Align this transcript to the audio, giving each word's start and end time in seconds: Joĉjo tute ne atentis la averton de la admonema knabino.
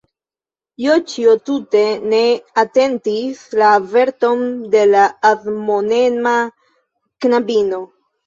Joĉjo 0.83 1.33
tute 1.49 1.81
ne 2.13 2.21
atentis 2.61 3.43
la 3.61 3.67
averton 3.81 4.41
de 4.77 4.83
la 4.95 5.03
admonema 5.31 6.35
knabino. 7.27 7.81